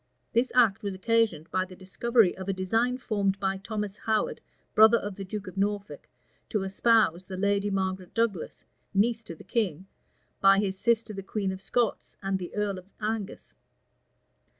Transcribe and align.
This 0.33 0.51
act 0.55 0.81
was 0.81 0.95
occasioned 0.95 1.51
by 1.51 1.63
the 1.63 1.75
discovery 1.75 2.35
of 2.35 2.49
a 2.49 2.53
design 2.53 2.97
formed 2.97 3.39
by 3.39 3.57
Thomas 3.57 3.99
Howard, 3.99 4.41
brother 4.73 4.97
of 4.97 5.15
the 5.15 5.23
duke 5.23 5.45
of 5.45 5.57
Norfolk, 5.57 6.09
to 6.49 6.63
espouse 6.63 7.27
the 7.27 7.37
lady 7.37 7.69
Margaret 7.69 8.15
Douglas, 8.15 8.63
niece 8.95 9.21
to 9.25 9.35
the 9.35 9.43
king, 9.43 9.85
by 10.39 10.57
his 10.57 10.75
sister 10.79 11.13
the 11.13 11.21
queen 11.21 11.51
of 11.51 11.61
Scots 11.61 12.15
and 12.23 12.39
the 12.39 12.55
earl 12.55 12.79
of 12.79 12.89
Angus. 12.99 13.53